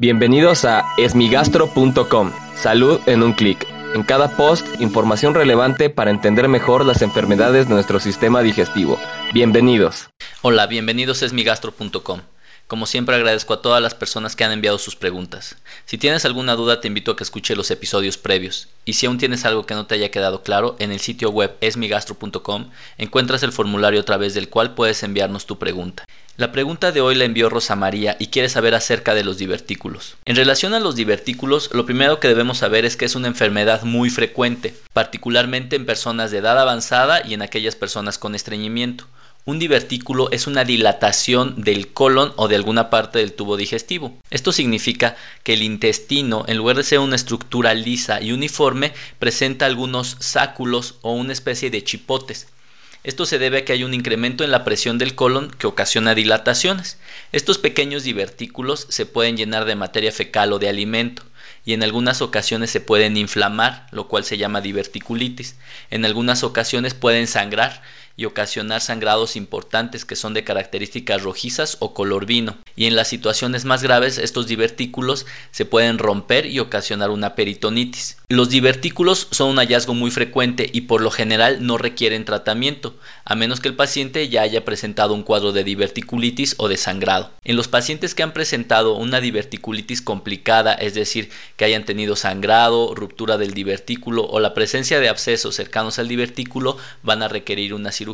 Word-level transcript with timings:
Bienvenidos 0.00 0.64
a 0.64 0.94
esmigastro.com. 0.96 2.32
Salud 2.56 2.98
en 3.04 3.22
un 3.22 3.34
clic. 3.34 3.66
En 3.94 4.02
cada 4.02 4.34
post, 4.34 4.66
información 4.80 5.34
relevante 5.34 5.90
para 5.90 6.10
entender 6.10 6.48
mejor 6.48 6.86
las 6.86 7.02
enfermedades 7.02 7.68
de 7.68 7.74
nuestro 7.74 8.00
sistema 8.00 8.40
digestivo. 8.40 8.98
Bienvenidos. 9.34 10.08
Hola, 10.40 10.66
bienvenidos 10.66 11.20
a 11.20 11.26
esmigastro.com. 11.26 12.20
Como 12.66 12.86
siempre 12.86 13.16
agradezco 13.16 13.52
a 13.52 13.60
todas 13.60 13.82
las 13.82 13.94
personas 13.94 14.36
que 14.36 14.44
han 14.44 14.52
enviado 14.52 14.78
sus 14.78 14.96
preguntas. 14.96 15.56
Si 15.84 15.98
tienes 15.98 16.24
alguna 16.24 16.54
duda 16.54 16.80
te 16.80 16.88
invito 16.88 17.10
a 17.10 17.16
que 17.16 17.24
escuche 17.24 17.54
los 17.54 17.70
episodios 17.70 18.16
previos. 18.16 18.68
Y 18.86 18.94
si 18.94 19.04
aún 19.04 19.18
tienes 19.18 19.44
algo 19.44 19.66
que 19.66 19.74
no 19.74 19.84
te 19.84 19.96
haya 19.96 20.10
quedado 20.10 20.42
claro, 20.42 20.76
en 20.78 20.92
el 20.92 21.00
sitio 21.00 21.28
web 21.28 21.58
esmigastro.com 21.60 22.70
encuentras 22.96 23.42
el 23.42 23.52
formulario 23.52 24.00
a 24.00 24.04
través 24.04 24.32
del 24.32 24.48
cual 24.48 24.72
puedes 24.72 25.02
enviarnos 25.02 25.44
tu 25.44 25.58
pregunta. 25.58 26.06
La 26.40 26.52
pregunta 26.52 26.90
de 26.90 27.02
hoy 27.02 27.16
la 27.16 27.26
envió 27.26 27.50
Rosa 27.50 27.76
María 27.76 28.16
y 28.18 28.28
quiere 28.28 28.48
saber 28.48 28.74
acerca 28.74 29.12
de 29.12 29.24
los 29.24 29.36
divertículos. 29.36 30.16
En 30.24 30.36
relación 30.36 30.72
a 30.72 30.80
los 30.80 30.96
divertículos, 30.96 31.68
lo 31.74 31.84
primero 31.84 32.18
que 32.18 32.28
debemos 32.28 32.56
saber 32.56 32.86
es 32.86 32.96
que 32.96 33.04
es 33.04 33.14
una 33.14 33.28
enfermedad 33.28 33.82
muy 33.82 34.08
frecuente, 34.08 34.74
particularmente 34.94 35.76
en 35.76 35.84
personas 35.84 36.30
de 36.30 36.38
edad 36.38 36.58
avanzada 36.58 37.20
y 37.26 37.34
en 37.34 37.42
aquellas 37.42 37.76
personas 37.76 38.16
con 38.16 38.34
estreñimiento. 38.34 39.06
Un 39.44 39.58
divertículo 39.58 40.30
es 40.30 40.46
una 40.46 40.64
dilatación 40.64 41.60
del 41.60 41.92
colon 41.92 42.32
o 42.36 42.48
de 42.48 42.56
alguna 42.56 42.88
parte 42.88 43.18
del 43.18 43.34
tubo 43.34 43.58
digestivo. 43.58 44.16
Esto 44.30 44.50
significa 44.50 45.16
que 45.42 45.52
el 45.52 45.62
intestino, 45.62 46.46
en 46.48 46.56
lugar 46.56 46.78
de 46.78 46.84
ser 46.84 47.00
una 47.00 47.16
estructura 47.16 47.74
lisa 47.74 48.22
y 48.22 48.32
uniforme, 48.32 48.94
presenta 49.18 49.66
algunos 49.66 50.16
sáculos 50.20 50.94
o 51.02 51.12
una 51.12 51.34
especie 51.34 51.68
de 51.68 51.84
chipotes. 51.84 52.46
Esto 53.02 53.24
se 53.24 53.38
debe 53.38 53.58
a 53.58 53.64
que 53.64 53.72
hay 53.72 53.82
un 53.82 53.94
incremento 53.94 54.44
en 54.44 54.50
la 54.50 54.62
presión 54.62 54.98
del 54.98 55.14
colon 55.14 55.50
que 55.50 55.66
ocasiona 55.66 56.14
dilataciones. 56.14 56.98
Estos 57.32 57.56
pequeños 57.56 58.02
divertículos 58.02 58.86
se 58.90 59.06
pueden 59.06 59.38
llenar 59.38 59.64
de 59.64 59.74
materia 59.74 60.12
fecal 60.12 60.52
o 60.52 60.58
de 60.58 60.68
alimento 60.68 61.22
y 61.64 61.72
en 61.72 61.82
algunas 61.82 62.20
ocasiones 62.20 62.70
se 62.70 62.80
pueden 62.80 63.16
inflamar, 63.16 63.86
lo 63.90 64.06
cual 64.06 64.24
se 64.24 64.36
llama 64.36 64.60
diverticulitis. 64.60 65.56
En 65.90 66.04
algunas 66.04 66.42
ocasiones 66.42 66.92
pueden 66.92 67.26
sangrar 67.26 67.82
y 68.20 68.26
ocasionar 68.26 68.82
sangrados 68.82 69.34
importantes 69.34 70.04
que 70.04 70.14
son 70.14 70.34
de 70.34 70.44
características 70.44 71.22
rojizas 71.22 71.78
o 71.80 71.94
color 71.94 72.26
vino. 72.26 72.58
Y 72.76 72.84
en 72.84 72.94
las 72.94 73.08
situaciones 73.08 73.64
más 73.64 73.82
graves 73.82 74.18
estos 74.18 74.46
divertículos 74.46 75.24
se 75.52 75.64
pueden 75.64 75.96
romper 75.96 76.44
y 76.44 76.58
ocasionar 76.58 77.08
una 77.08 77.34
peritonitis. 77.34 78.18
Los 78.28 78.50
divertículos 78.50 79.26
son 79.30 79.48
un 79.48 79.56
hallazgo 79.56 79.94
muy 79.94 80.10
frecuente 80.10 80.68
y 80.70 80.82
por 80.82 81.00
lo 81.00 81.10
general 81.10 81.64
no 81.66 81.78
requieren 81.78 82.26
tratamiento, 82.26 82.94
a 83.24 83.34
menos 83.36 83.58
que 83.60 83.68
el 83.68 83.74
paciente 83.74 84.28
ya 84.28 84.42
haya 84.42 84.66
presentado 84.66 85.14
un 85.14 85.22
cuadro 85.22 85.52
de 85.52 85.64
diverticulitis 85.64 86.56
o 86.58 86.68
de 86.68 86.76
sangrado. 86.76 87.30
En 87.42 87.56
los 87.56 87.68
pacientes 87.68 88.14
que 88.14 88.22
han 88.22 88.34
presentado 88.34 88.96
una 88.96 89.22
diverticulitis 89.22 90.02
complicada, 90.02 90.74
es 90.74 90.92
decir, 90.92 91.30
que 91.56 91.64
hayan 91.64 91.86
tenido 91.86 92.16
sangrado, 92.16 92.94
ruptura 92.94 93.38
del 93.38 93.54
divertículo 93.54 94.26
o 94.26 94.40
la 94.40 94.52
presencia 94.52 95.00
de 95.00 95.08
abscesos 95.08 95.56
cercanos 95.56 95.98
al 95.98 96.06
divertículo, 96.06 96.76
van 97.02 97.22
a 97.22 97.28
requerir 97.28 97.72
una 97.72 97.90
cirugía 97.90 98.09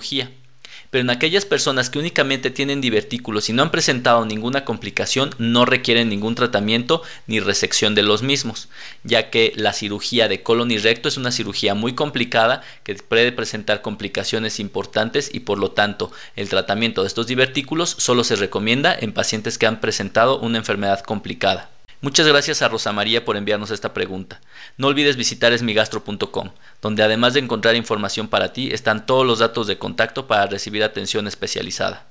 pero 0.91 1.03
en 1.03 1.11
aquellas 1.11 1.45
personas 1.45 1.91
que 1.91 1.99
únicamente 1.99 2.51
tienen 2.51 2.81
divertículos 2.81 3.49
y 3.49 3.53
no 3.53 3.63
han 3.63 3.71
presentado 3.71 4.25
ninguna 4.25 4.65
complicación, 4.65 5.31
no 5.39 5.65
requieren 5.65 6.09
ningún 6.09 6.35
tratamiento 6.35 7.03
ni 7.27 7.41
resección 7.41 7.95
de 7.95 8.03
los 8.03 8.23
mismos, 8.23 8.69
ya 9.05 9.31
que 9.31 9.53
la 9.57 9.73
cirugía 9.73 10.29
de 10.29 10.43
colon 10.43 10.71
y 10.71 10.79
recto 10.79 11.09
es 11.09 11.17
una 11.17 11.33
cirugía 11.33 11.75
muy 11.75 11.95
complicada 11.95 12.63
que 12.85 12.95
puede 12.95 13.33
presentar 13.33 13.83
complicaciones 13.83 14.61
importantes 14.61 15.31
y 15.33 15.41
por 15.41 15.59
lo 15.59 15.73
tanto 15.73 16.13
el 16.35 16.49
tratamiento 16.49 17.03
de 17.03 17.09
estos 17.09 17.27
divertículos 17.27 17.91
solo 17.99 18.25
se 18.25 18.37
recomienda 18.37 18.97
en 18.99 19.13
pacientes 19.13 19.59
que 19.59 19.67
han 19.67 19.81
presentado 19.81 20.39
una 20.39 20.59
enfermedad 20.59 21.01
complicada. 21.01 21.76
Muchas 22.07 22.29
gracias 22.29 22.63
a 22.63 22.69
Rosa 22.69 22.93
María 22.93 23.25
por 23.25 23.37
enviarnos 23.37 23.73
esta 23.73 23.93
pregunta. 23.93 24.41
No 24.77 24.87
olvides 24.87 25.17
visitar 25.17 25.53
esmigastro.com, 25.53 26.51
donde 26.81 27.03
además 27.03 27.35
de 27.35 27.41
encontrar 27.41 27.75
información 27.75 28.29
para 28.29 28.53
ti, 28.53 28.69
están 28.71 29.07
todos 29.07 29.27
los 29.27 29.41
datos 29.41 29.67
de 29.67 29.77
contacto 29.77 30.29
para 30.29 30.47
recibir 30.47 30.85
atención 30.85 31.27
especializada. 31.27 32.05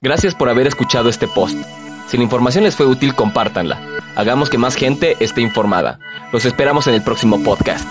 Gracias 0.00 0.34
por 0.34 0.48
haber 0.48 0.66
escuchado 0.66 1.08
este 1.08 1.28
post. 1.28 1.56
Si 2.08 2.16
la 2.16 2.24
información 2.24 2.64
les 2.64 2.74
fue 2.74 2.86
útil, 2.86 3.14
compártanla. 3.14 3.80
Hagamos 4.16 4.50
que 4.50 4.58
más 4.58 4.74
gente 4.74 5.16
esté 5.20 5.42
informada. 5.42 6.00
Los 6.32 6.44
esperamos 6.44 6.88
en 6.88 6.94
el 6.94 7.04
próximo 7.04 7.40
podcast. 7.40 7.88